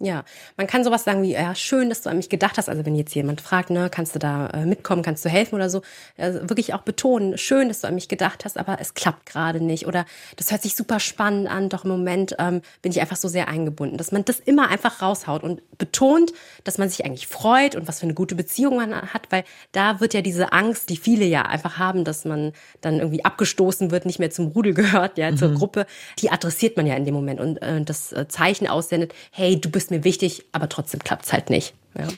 [0.02, 0.24] Ja,
[0.56, 2.70] man kann sowas sagen wie, ja, schön, dass du an mich gedacht hast.
[2.70, 5.68] Also wenn jetzt jemand fragt, ne, kannst du da äh, mitkommen, kannst du helfen oder
[5.68, 5.82] so,
[6.16, 9.62] also wirklich auch betonen, schön, dass du an mich gedacht hast, aber es klappt gerade
[9.62, 9.86] nicht.
[9.86, 13.28] Oder das hört sich super spannend an, doch im Moment ähm, bin ich einfach so
[13.28, 13.98] sehr eingebunden.
[13.98, 16.32] Dass man das immer einfach raushaut und betont,
[16.64, 20.00] dass man sich eigentlich freut und was für eine gute Beziehung man hat, weil da
[20.00, 24.06] wird ja diese Angst, die viele ja einfach haben, dass man dann irgendwie abgestoßen wird,
[24.06, 25.56] nicht mehr zum Rudel gehört, ja, zur mhm.
[25.56, 25.86] Gruppe,
[26.20, 29.70] die adressiert man ja in dem Moment und äh, das äh, Zeichen aussendet, hey, du
[29.70, 31.74] bist mir wichtig, aber trotzdem klappt es halt nicht.
[31.96, 32.08] Ja.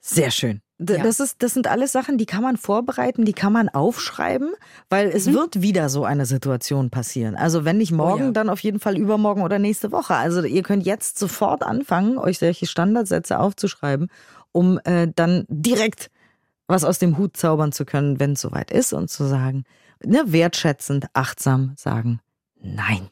[0.00, 0.60] Sehr schön.
[0.78, 4.52] Das, ist, das sind alles Sachen, die kann man vorbereiten, die kann man aufschreiben,
[4.90, 5.34] weil es mhm.
[5.34, 7.36] wird wieder so eine Situation passieren.
[7.36, 8.32] Also wenn nicht morgen, oh ja.
[8.32, 10.16] dann auf jeden Fall übermorgen oder nächste Woche.
[10.16, 14.08] Also ihr könnt jetzt sofort anfangen, euch solche Standardsätze aufzuschreiben,
[14.50, 16.10] um äh, dann direkt
[16.66, 19.64] was aus dem Hut zaubern zu können, wenn es soweit ist und zu sagen,
[20.04, 22.20] ne, wertschätzend, achtsam sagen,
[22.60, 23.08] nein.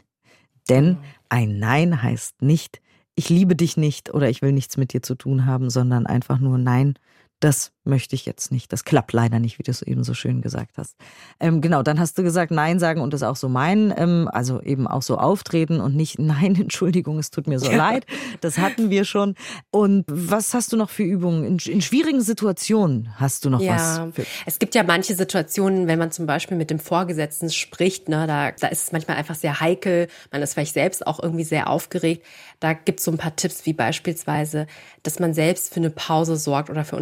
[0.69, 2.81] Denn ein Nein heißt nicht,
[3.21, 6.39] ich liebe dich nicht oder ich will nichts mit dir zu tun haben, sondern einfach
[6.39, 6.95] nur nein,
[7.39, 8.73] das möchte ich jetzt nicht.
[8.73, 10.97] Das klappt leider nicht, wie du es eben so schön gesagt hast.
[11.39, 14.61] Ähm, genau, dann hast du gesagt, Nein sagen und das auch so meinen, ähm, also
[14.61, 17.77] eben auch so auftreten und nicht Nein, Entschuldigung, es tut mir so ja.
[17.77, 18.07] leid.
[18.41, 19.35] Das hatten wir schon.
[19.71, 21.45] Und was hast du noch für Übungen?
[21.45, 23.75] In, in schwierigen Situationen hast du noch ja.
[23.75, 24.15] was?
[24.15, 28.27] Für es gibt ja manche Situationen, wenn man zum Beispiel mit dem Vorgesetzten spricht, ne,
[28.27, 31.69] da, da ist es manchmal einfach sehr heikel, man ist vielleicht selbst auch irgendwie sehr
[31.69, 32.25] aufgeregt.
[32.61, 34.67] Da gibt es so ein paar Tipps, wie beispielsweise,
[35.03, 36.97] dass man selbst für eine Pause sorgt oder für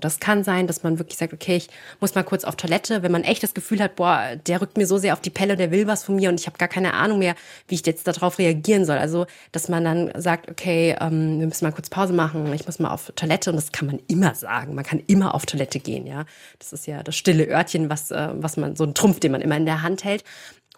[0.00, 1.68] Das kann sein, dass man wirklich sagt, okay, ich
[2.00, 4.86] muss mal kurz auf Toilette, wenn man echt das Gefühl hat, boah, der rückt mir
[4.86, 6.94] so sehr auf die Pelle, der will was von mir und ich habe gar keine
[6.94, 7.34] Ahnung mehr,
[7.68, 8.98] wie ich jetzt darauf reagieren soll.
[8.98, 12.78] Also, dass man dann sagt, okay, ähm, wir müssen mal kurz Pause machen, ich muss
[12.78, 14.74] mal auf Toilette und das kann man immer sagen.
[14.74, 16.24] Man kann immer auf Toilette gehen, ja.
[16.58, 19.40] Das ist ja das stille Örtchen, was, äh, was man, so ein Trumpf, den man
[19.40, 20.24] immer in der Hand hält.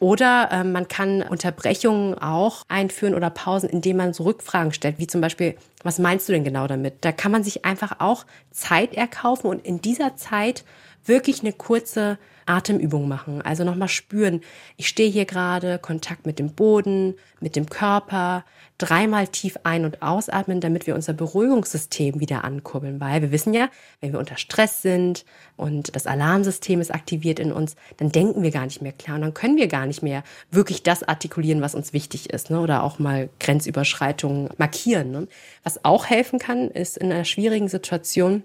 [0.01, 5.07] Oder äh, man kann Unterbrechungen auch einführen oder Pausen, indem man so Rückfragen stellt, wie
[5.07, 6.97] zum Beispiel, was meinst du denn genau damit?
[7.01, 10.65] Da kann man sich einfach auch Zeit erkaufen und in dieser Zeit
[11.09, 12.19] wirklich eine kurze
[12.49, 13.43] Atemübung machen.
[13.43, 14.41] Also nochmal spüren,
[14.77, 18.45] ich stehe hier gerade, Kontakt mit dem Boden, mit dem Körper,
[18.79, 23.01] dreimal tief ein- und ausatmen, damit wir unser Beruhigungssystem wieder ankurbeln.
[23.01, 23.69] Weil wir wissen ja,
[24.01, 25.25] wenn wir unter Stress sind
[25.57, 29.23] und das Alarmsystem ist aktiviert in uns, dann denken wir gar nicht mehr klar und
[29.23, 32.51] dann können wir gar nicht mehr wirklich das artikulieren, was uns wichtig ist.
[32.51, 32.61] Ne?
[32.61, 35.11] Oder auch mal Grenzüberschreitungen markieren.
[35.11, 35.29] Ne?
[35.65, 38.43] Was auch helfen kann, ist in einer schwierigen Situation,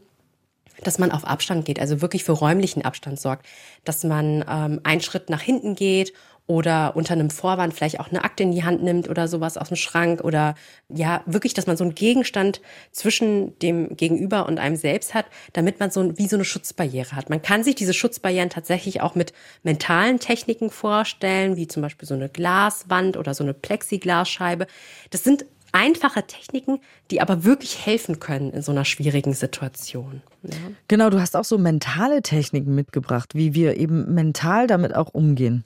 [0.84, 3.46] dass man auf Abstand geht, also wirklich für räumlichen Abstand sorgt,
[3.84, 6.14] dass man ähm, einen Schritt nach hinten geht
[6.46, 9.70] oder unter einem Vorwand vielleicht auch eine Akte in die Hand nimmt oder sowas aus
[9.70, 10.56] dem Schrank oder
[10.90, 15.80] ja, wirklich, dass man so einen Gegenstand zwischen dem Gegenüber und einem selbst hat, damit
[15.80, 17.30] man so wie so eine Schutzbarriere hat.
[17.30, 19.32] Man kann sich diese Schutzbarrieren tatsächlich auch mit
[19.64, 24.68] mentalen Techniken vorstellen, wie zum Beispiel so eine Glaswand oder so eine Plexiglasscheibe.
[25.12, 26.80] Das sind einfache Techniken,
[27.12, 30.22] die aber wirklich helfen können in so einer schwierigen Situation.
[30.44, 30.56] Ja.
[30.88, 35.66] Genau, du hast auch so mentale Techniken mitgebracht, wie wir eben mental damit auch umgehen.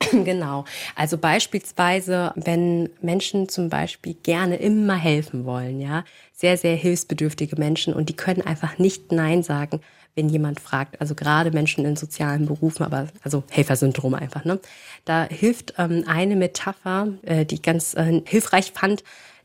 [0.24, 0.64] Genau.
[0.96, 7.94] Also beispielsweise, wenn Menschen zum Beispiel gerne immer helfen wollen, ja, sehr, sehr hilfsbedürftige Menschen
[7.94, 9.80] und die können einfach nicht Nein sagen,
[10.14, 11.00] wenn jemand fragt.
[11.00, 14.44] Also gerade Menschen in sozialen Berufen, aber also Helfersyndrom einfach.
[14.44, 14.60] Ne?
[15.04, 19.02] Da hilft ähm, eine Metapher, äh, die ich ganz äh, hilfreich fand,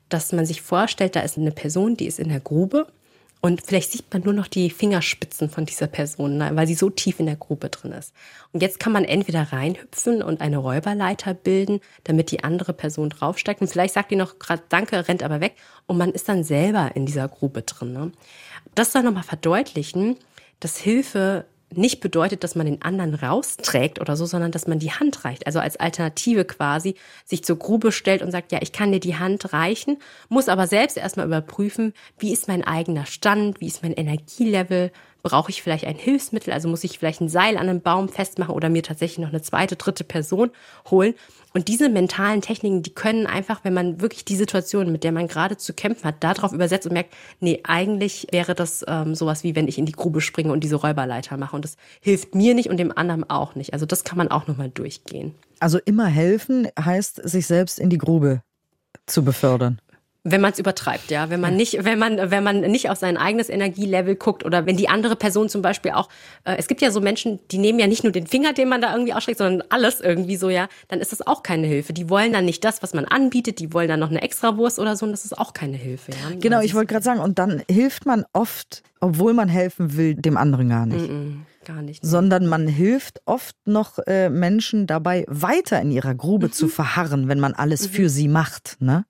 [0.09, 2.87] dass man sich vorstellt, da ist eine Person, die ist in der Grube
[3.41, 6.89] und vielleicht sieht man nur noch die Fingerspitzen von dieser Person, ne, weil sie so
[6.89, 8.13] tief in der Grube drin ist.
[8.51, 13.61] Und jetzt kann man entweder reinhüpfen und eine Räuberleiter bilden, damit die andere Person draufsteigt.
[13.61, 15.55] Und vielleicht sagt die noch gerade Danke, rennt aber weg.
[15.87, 17.93] Und man ist dann selber in dieser Grube drin.
[17.93, 18.11] Ne?
[18.75, 20.17] Das soll nochmal verdeutlichen,
[20.59, 21.45] dass Hilfe
[21.75, 25.45] nicht bedeutet, dass man den anderen rausträgt oder so, sondern dass man die Hand reicht.
[25.45, 29.17] Also als Alternative quasi sich zur Grube stellt und sagt, ja, ich kann dir die
[29.17, 29.97] Hand reichen,
[30.29, 34.91] muss aber selbst erstmal überprüfen, wie ist mein eigener Stand, wie ist mein Energielevel,
[35.23, 38.53] brauche ich vielleicht ein Hilfsmittel, also muss ich vielleicht ein Seil an einem Baum festmachen
[38.53, 40.51] oder mir tatsächlich noch eine zweite, dritte Person
[40.89, 41.13] holen.
[41.53, 45.27] Und diese mentalen Techniken, die können einfach, wenn man wirklich die Situation, mit der man
[45.27, 49.55] gerade zu kämpfen hat, darauf übersetzt und merkt, nee, eigentlich wäre das ähm, sowas wie
[49.55, 51.55] wenn ich in die Grube springe und diese Räuberleiter mache.
[51.55, 53.73] Und das hilft mir nicht und dem anderen auch nicht.
[53.73, 55.33] Also das kann man auch nochmal durchgehen.
[55.59, 58.43] Also immer helfen heißt, sich selbst in die Grube
[59.07, 59.81] zu befördern.
[60.25, 61.29] Wenn man es übertreibt, ja.
[61.29, 64.75] Wenn man nicht, wenn man, wenn man nicht auf sein eigenes Energielevel guckt oder wenn
[64.75, 66.09] die andere Person zum Beispiel auch,
[66.43, 68.81] äh, es gibt ja so Menschen, die nehmen ja nicht nur den Finger, den man
[68.81, 71.93] da irgendwie ausstreckt, sondern alles irgendwie so, ja, dann ist das auch keine Hilfe.
[71.93, 74.97] Die wollen dann nicht das, was man anbietet, die wollen dann noch eine Extrawurst oder
[74.97, 76.35] so und das ist auch keine Hilfe, ja.
[76.37, 80.15] Genau, also ich wollte gerade sagen, und dann hilft man oft, obwohl man helfen will,
[80.15, 81.09] dem anderen gar nicht.
[81.09, 82.05] Mm -mm, gar nicht.
[82.05, 86.51] Sondern man hilft oft noch äh, Menschen dabei, weiter in ihrer Grube mhm.
[86.51, 87.93] zu verharren, wenn man alles mhm.
[87.93, 89.05] für sie macht, ne?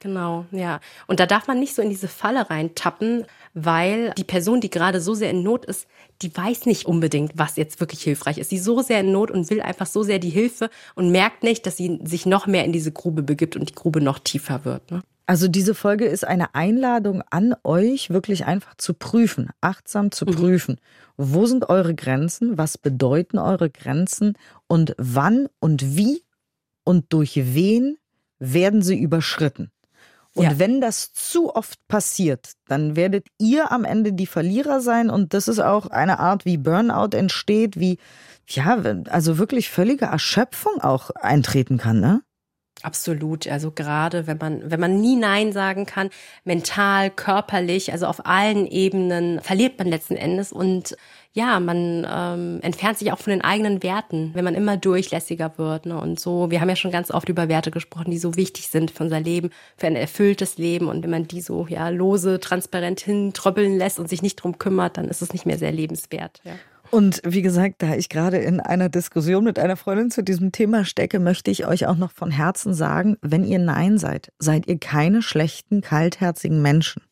[0.00, 0.80] Genau, ja.
[1.06, 5.00] Und da darf man nicht so in diese Falle reintappen, weil die Person, die gerade
[5.00, 5.86] so sehr in Not ist,
[6.20, 8.50] die weiß nicht unbedingt, was jetzt wirklich hilfreich ist.
[8.50, 11.42] Sie ist so sehr in Not und will einfach so sehr die Hilfe und merkt
[11.42, 14.66] nicht, dass sie sich noch mehr in diese Grube begibt und die Grube noch tiefer
[14.66, 14.90] wird.
[14.90, 15.02] Ne?
[15.24, 20.30] Also diese Folge ist eine Einladung an euch, wirklich einfach zu prüfen, achtsam zu mhm.
[20.30, 20.80] prüfen.
[21.16, 22.58] Wo sind eure Grenzen?
[22.58, 24.34] Was bedeuten eure Grenzen?
[24.68, 26.22] Und wann und wie
[26.84, 27.96] und durch wen
[28.38, 29.72] werden sie überschritten?
[30.36, 30.58] Und ja.
[30.58, 35.08] wenn das zu oft passiert, dann werdet ihr am Ende die Verlierer sein.
[35.08, 37.96] Und das ist auch eine Art, wie Burnout entsteht, wie,
[38.46, 38.76] ja,
[39.08, 42.20] also wirklich völlige Erschöpfung auch eintreten kann, ne?
[42.86, 43.48] Absolut.
[43.48, 46.08] Also gerade wenn man, wenn man nie Nein sagen kann,
[46.44, 50.96] mental, körperlich, also auf allen Ebenen verliert man letzten Endes und
[51.32, 55.84] ja, man ähm, entfernt sich auch von den eigenen Werten, wenn man immer durchlässiger wird.
[55.84, 56.00] Ne?
[56.00, 58.92] Und so, wir haben ja schon ganz oft über Werte gesprochen, die so wichtig sind
[58.92, 60.86] für unser Leben, für ein erfülltes Leben.
[60.86, 64.96] Und wenn man die so ja lose, transparent hintröppeln lässt und sich nicht drum kümmert,
[64.96, 66.40] dann ist es nicht mehr sehr lebenswert.
[66.44, 66.52] Ja.
[66.90, 70.84] Und wie gesagt, da ich gerade in einer Diskussion mit einer Freundin zu diesem Thema
[70.84, 74.78] stecke, möchte ich euch auch noch von Herzen sagen, wenn ihr Nein seid, seid ihr
[74.78, 77.02] keine schlechten, kaltherzigen Menschen.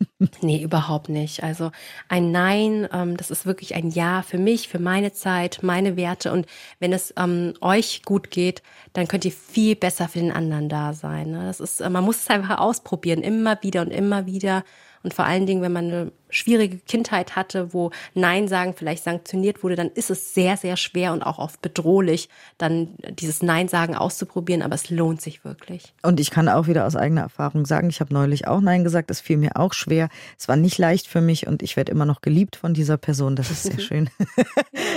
[0.42, 1.42] Nee, überhaupt nicht.
[1.42, 1.70] Also
[2.08, 6.32] ein Nein, ähm, das ist wirklich ein Ja für mich, für meine Zeit, meine Werte.
[6.32, 6.46] Und
[6.78, 10.92] wenn es ähm, euch gut geht, dann könnt ihr viel besser für den anderen da
[10.92, 11.32] sein.
[11.32, 11.44] Ne?
[11.46, 14.64] Das ist, äh, man muss es einfach ausprobieren, immer wieder und immer wieder.
[15.02, 19.62] Und vor allen Dingen, wenn man eine schwierige Kindheit hatte, wo Nein sagen vielleicht sanktioniert
[19.62, 23.94] wurde, dann ist es sehr, sehr schwer und auch oft bedrohlich, dann dieses Nein sagen
[23.94, 25.94] auszuprobieren, aber es lohnt sich wirklich.
[26.02, 29.10] Und ich kann auch wieder aus eigener Erfahrung sagen, ich habe neulich auch Nein gesagt,
[29.10, 30.08] es fiel mir auch schwer.
[30.38, 33.36] Es war nicht leicht für mich und ich werde immer noch geliebt von dieser Person.
[33.36, 34.10] Das ist sehr schön.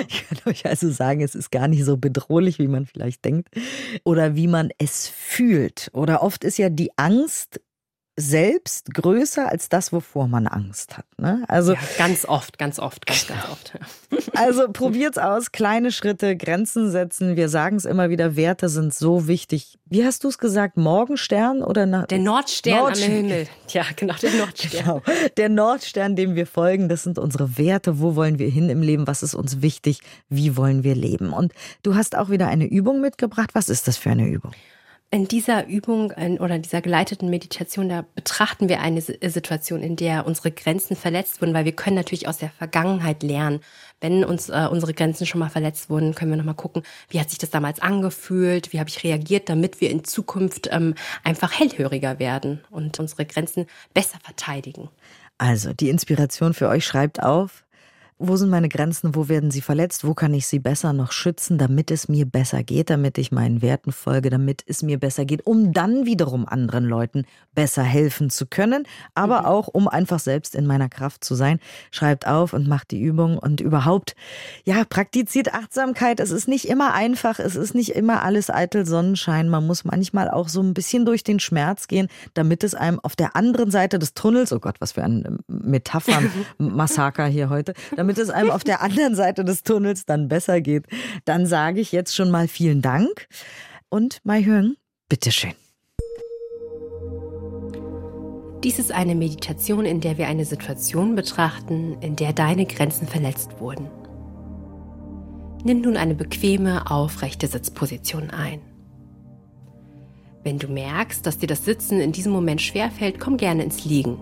[0.07, 3.49] ich kann euch also sagen, es ist gar nicht so bedrohlich, wie man vielleicht denkt
[4.03, 5.89] oder wie man es fühlt.
[5.93, 7.61] Oder oft ist ja die Angst
[8.21, 11.05] selbst größer als das, wovor man Angst hat.
[11.17, 11.43] Ne?
[11.47, 13.73] Also ja, ganz oft, ganz oft, ganz, ganz oft.
[14.33, 17.35] Also probiert's aus, kleine Schritte, Grenzen setzen.
[17.35, 19.77] Wir sagen es immer wieder, Werte sind so wichtig.
[19.85, 20.77] Wie hast du es gesagt?
[20.77, 23.47] Morgenstern oder na der Nordstern, Nordstern am Himmel?
[23.69, 24.71] Ja, genau, der Nordstern.
[24.71, 25.01] Genau.
[25.37, 27.99] Der Nordstern, dem wir folgen, das sind unsere Werte.
[27.99, 29.07] Wo wollen wir hin im Leben?
[29.07, 30.01] Was ist uns wichtig?
[30.29, 31.33] Wie wollen wir leben?
[31.33, 31.53] Und
[31.83, 33.51] du hast auch wieder eine Übung mitgebracht.
[33.53, 34.53] Was ist das für eine Übung?
[35.13, 40.51] In dieser Übung oder dieser geleiteten Meditation, da betrachten wir eine Situation, in der unsere
[40.51, 43.59] Grenzen verletzt wurden, weil wir können natürlich aus der Vergangenheit lernen.
[43.99, 47.29] Wenn uns äh, unsere Grenzen schon mal verletzt wurden, können wir nochmal gucken, wie hat
[47.29, 50.95] sich das damals angefühlt, wie habe ich reagiert, damit wir in Zukunft ähm,
[51.25, 54.87] einfach hellhöriger werden und unsere Grenzen besser verteidigen.
[55.37, 57.65] Also, die Inspiration für euch schreibt auf,
[58.21, 61.57] wo sind meine Grenzen, wo werden sie verletzt, wo kann ich sie besser noch schützen,
[61.57, 65.45] damit es mir besser geht, damit ich meinen Werten folge, damit es mir besser geht,
[65.45, 69.45] um dann wiederum anderen Leuten besser helfen zu können, aber mhm.
[69.47, 71.59] auch um einfach selbst in meiner Kraft zu sein.
[71.89, 74.15] Schreibt auf und macht die Übung und überhaupt,
[74.65, 76.19] ja, praktiziert Achtsamkeit.
[76.19, 79.49] Es ist nicht immer einfach, es ist nicht immer alles eitel Sonnenschein.
[79.49, 83.15] Man muss manchmal auch so ein bisschen durch den Schmerz gehen, damit es einem auf
[83.15, 88.17] der anderen Seite des Tunnels, oh Gott, was für ein Metaphern-Massaker hier heute, damit damit
[88.17, 90.85] es einem auf der anderen Seite des Tunnels dann besser geht,
[91.25, 93.27] dann sage ich jetzt schon mal vielen Dank.
[93.89, 94.75] Und Mai Hyung,
[95.09, 95.53] bitteschön.
[98.63, 103.59] Dies ist eine Meditation, in der wir eine Situation betrachten, in der deine Grenzen verletzt
[103.59, 103.89] wurden.
[105.63, 108.59] Nimm nun eine bequeme, aufrechte Sitzposition ein.
[110.43, 114.19] Wenn du merkst, dass dir das Sitzen in diesem Moment schwerfällt, komm gerne ins Liegen.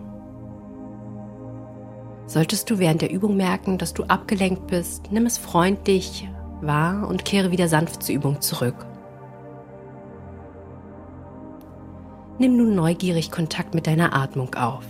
[2.30, 6.30] Solltest du während der Übung merken, dass du abgelenkt bist, nimm es freundlich
[6.62, 8.86] wahr und kehre wieder sanft zur Übung zurück.
[12.38, 14.86] Nimm nun neugierig Kontakt mit deiner Atmung auf.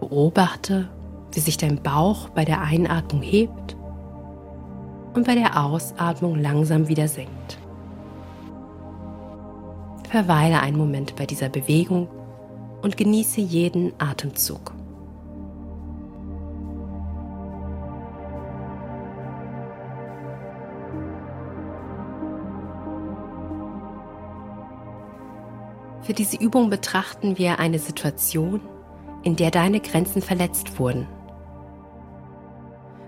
[0.00, 0.88] Beobachte,
[1.32, 3.76] wie sich dein Bauch bei der Einatmung hebt
[5.12, 7.58] und bei der Ausatmung langsam wieder senkt.
[10.08, 12.08] Verweile einen Moment bei dieser Bewegung
[12.80, 14.79] und genieße jeden Atemzug.
[26.10, 28.60] Für diese Übung betrachten wir eine Situation,
[29.22, 31.06] in der deine Grenzen verletzt wurden.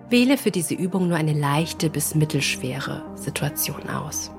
[0.09, 4.31] Wähle für diese Übung nur eine leichte bis mittelschwere Situation aus.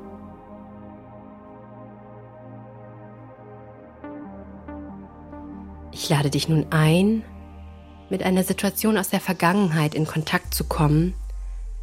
[5.91, 7.26] Ich lade dich nun ein,
[8.10, 11.15] mit einer Situation aus der Vergangenheit in Kontakt zu kommen,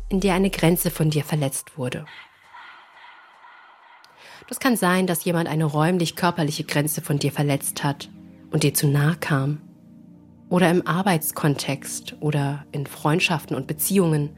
[0.08, 2.06] in der eine Grenze von dir verletzt wurde.
[4.50, 8.10] Das kann sein, dass jemand eine räumlich-körperliche Grenze von dir verletzt hat
[8.50, 9.60] und dir zu nahe kam.
[10.48, 14.30] Oder im Arbeitskontext oder in Freundschaften und Beziehungen,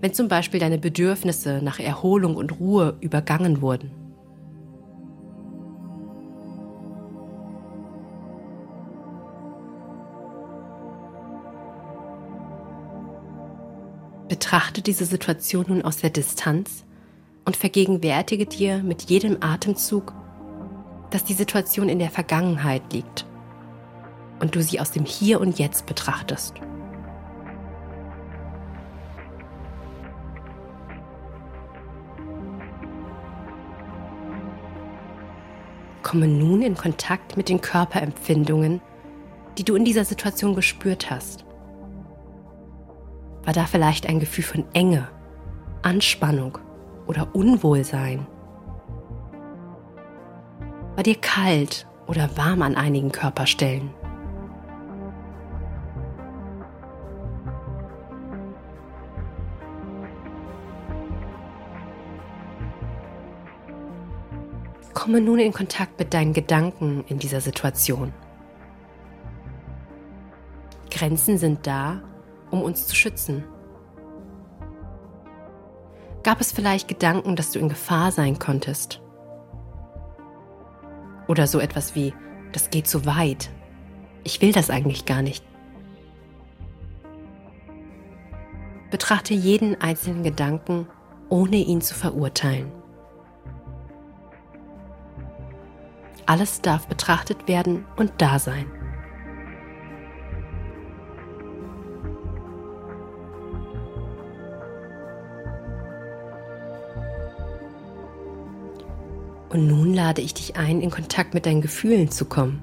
[0.00, 3.92] wenn zum Beispiel deine Bedürfnisse nach Erholung und Ruhe übergangen wurden.
[14.28, 16.82] Betrachte diese Situation nun aus der Distanz
[17.44, 20.14] und vergegenwärtige dir mit jedem Atemzug,
[21.10, 23.26] dass die Situation in der Vergangenheit liegt
[24.40, 26.54] und du sie aus dem Hier und Jetzt betrachtest.
[36.02, 38.80] Komme nun in Kontakt mit den Körperempfindungen,
[39.56, 41.44] die du in dieser Situation gespürt hast.
[43.44, 45.08] War da vielleicht ein Gefühl von Enge,
[45.82, 46.58] Anspannung
[47.06, 48.26] oder Unwohlsein?
[50.94, 53.90] War dir kalt oder warm an einigen Körperstellen?
[64.94, 68.12] Komme nun in Kontakt mit deinen Gedanken in dieser Situation.
[70.90, 72.02] Grenzen sind da,
[72.52, 73.42] um uns zu schützen.
[76.22, 79.00] Gab es vielleicht Gedanken, dass du in Gefahr sein konntest?
[81.26, 82.14] Oder so etwas wie,
[82.52, 83.50] das geht zu weit.
[84.22, 85.44] Ich will das eigentlich gar nicht.
[88.90, 90.86] Betrachte jeden einzelnen Gedanken,
[91.28, 92.70] ohne ihn zu verurteilen.
[96.26, 98.70] Alles darf betrachtet werden und da sein.
[109.52, 112.62] Und nun lade ich dich ein, in Kontakt mit deinen Gefühlen zu kommen.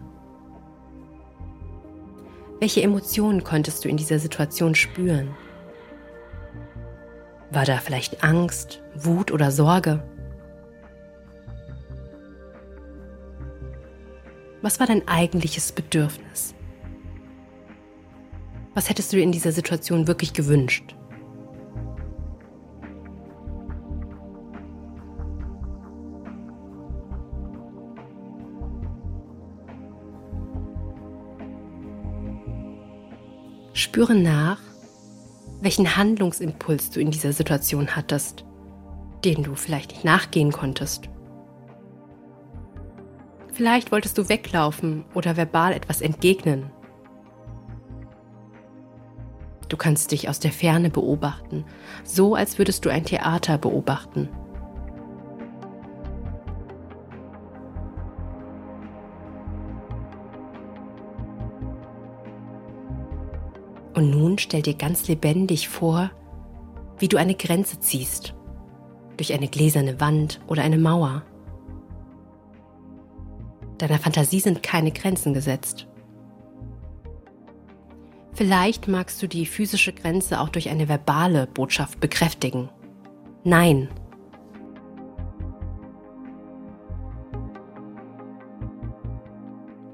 [2.59, 5.29] Welche Emotionen konntest du in dieser Situation spüren?
[7.51, 10.03] War da vielleicht Angst, Wut oder Sorge?
[14.63, 16.55] Was war dein eigentliches Bedürfnis?
[18.73, 20.95] Was hättest du dir in dieser Situation wirklich gewünscht?
[33.79, 34.59] Spüre nach,
[35.61, 38.43] welchen Handlungsimpuls du in dieser Situation hattest,
[39.23, 41.07] den du vielleicht nicht nachgehen konntest.
[43.53, 46.71] Vielleicht wolltest du weglaufen oder verbal etwas entgegnen.
[49.69, 51.63] Du kannst dich aus der Ferne beobachten,
[52.03, 54.27] so als würdest du ein Theater beobachten.
[64.39, 66.11] Stell dir ganz lebendig vor,
[66.97, 68.33] wie du eine Grenze ziehst,
[69.17, 71.23] durch eine gläserne Wand oder eine Mauer.
[73.77, 75.87] Deiner Fantasie sind keine Grenzen gesetzt.
[78.31, 82.69] Vielleicht magst du die physische Grenze auch durch eine verbale Botschaft bekräftigen.
[83.43, 83.89] Nein.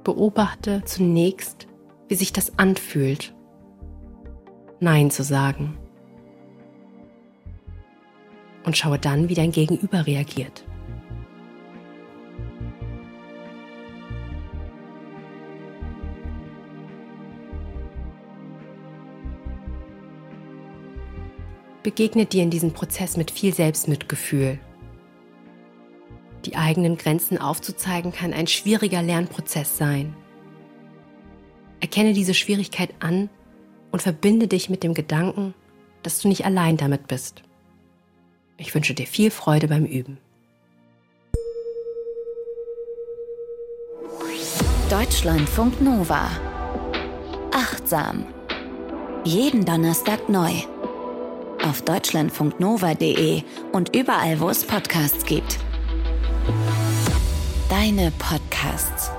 [0.04, 1.66] Beobachte zunächst,
[2.08, 3.34] wie sich das anfühlt
[4.80, 5.78] Nein zu sagen.
[8.64, 10.66] Und schaue dann, wie dein Gegenüber reagiert.
[21.84, 24.58] Begegne dir in diesem Prozess mit viel Selbstmitgefühl.
[26.46, 30.16] Die eigenen Grenzen aufzuzeigen kann ein schwieriger Lernprozess sein.
[31.82, 33.30] Erkenne diese Schwierigkeit an
[33.96, 35.54] und verbinde dich mit dem Gedanken,
[36.04, 37.44] dass du nicht allein damit bist.
[38.58, 40.18] Ich wünsche dir viel Freude beim Üben.
[44.90, 46.30] Deutschlandfunk Nova.
[47.54, 48.26] Achtsam.
[49.24, 50.52] Jeden Donnerstag neu.
[51.64, 55.58] Auf deutschlandfunknova.de und überall, wo es Podcasts gibt.
[57.70, 59.10] Deine Podcasts.